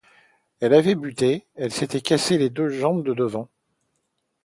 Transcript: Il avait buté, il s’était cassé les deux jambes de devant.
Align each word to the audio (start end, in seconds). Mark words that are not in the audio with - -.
Il 0.61 0.73
avait 0.73 0.95
buté, 0.95 1.45
il 1.59 1.71
s’était 1.71 2.01
cassé 2.01 2.39
les 2.39 2.49
deux 2.49 2.69
jambes 2.69 3.03
de 3.05 3.13
devant. 3.13 3.49